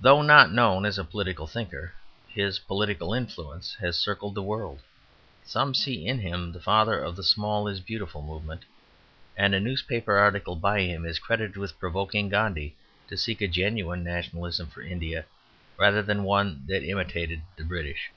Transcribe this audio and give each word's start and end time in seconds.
Though 0.00 0.22
not 0.22 0.50
known 0.50 0.84
as 0.84 0.98
a 0.98 1.04
political 1.04 1.46
thinker, 1.46 1.92
his 2.26 2.58
political 2.58 3.14
influence 3.14 3.74
has 3.76 3.96
circled 3.96 4.34
the 4.34 4.42
world. 4.42 4.80
Some 5.44 5.72
see 5.72 6.04
in 6.04 6.18
him 6.18 6.50
the 6.50 6.58
father 6.58 6.98
of 6.98 7.14
the 7.14 7.22
"small 7.22 7.68
is 7.68 7.78
beautiful" 7.78 8.22
movement 8.22 8.64
and 9.36 9.54
a 9.54 9.60
newspaper 9.60 10.18
article 10.18 10.56
by 10.56 10.80
him 10.80 11.06
is 11.06 11.20
credited 11.20 11.56
with 11.56 11.78
provoking 11.78 12.28
Gandhi 12.28 12.74
to 13.06 13.16
seek 13.16 13.40
a 13.40 13.46
"genuine" 13.46 14.02
nationalism 14.02 14.66
for 14.68 14.82
India 14.82 15.26
rather 15.78 16.02
than 16.02 16.24
one 16.24 16.66
that 16.66 16.82
imitated 16.82 17.42
the 17.54 17.62
British. 17.62 18.10